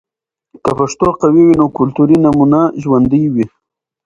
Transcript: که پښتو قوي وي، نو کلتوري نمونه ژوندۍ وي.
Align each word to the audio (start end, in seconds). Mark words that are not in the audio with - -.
که 0.63 0.71
پښتو 0.79 1.07
قوي 1.21 1.43
وي، 1.45 1.55
نو 1.59 1.65
کلتوري 1.77 2.17
نمونه 2.25 2.59
ژوندۍ 2.83 3.23
وي. 3.33 3.45